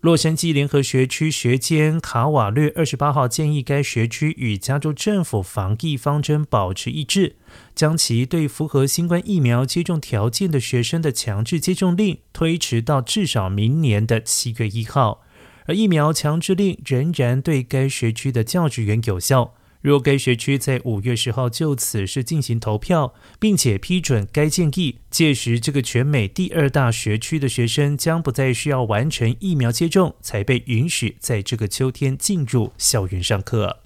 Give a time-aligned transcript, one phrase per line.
[0.00, 7.36] 洛杉矶联合学区学监卡瓦略二十八号建议该学区与加州政府防疫方针保持一致，
[7.74, 15.22] 将其对符合新冠疫苗接种条件的学生的强制接种令推迟到至少明年的七月一号。
[15.64, 19.54] 而疫苗强制令仍然对该学区的教职员有效。
[19.86, 33.85] 若该学区在五月十号就此事进行投票，并且批准该建议，届时这个全美第二大学区的学生将不再需要完成疫苗接种，才被允许在这个秋天进入校园上课。